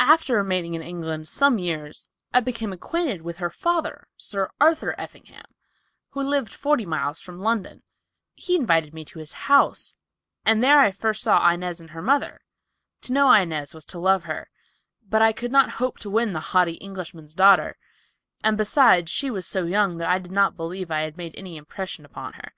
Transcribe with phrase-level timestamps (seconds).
[0.00, 5.44] "After remaining in England some years I became acquainted with her father, Sir Arthur Effingham,
[6.12, 7.82] who lived forty miles from London.
[8.32, 9.92] He invited me to visit his house
[10.42, 12.40] and there I first saw Inez and her mother.
[13.02, 14.48] To know Inez was to love her,
[15.06, 17.76] but I could not hope to win the haughty Englishman's daughter,
[18.42, 21.58] and besides she was so young that I did not believe I had made any
[21.58, 22.54] impression upon her.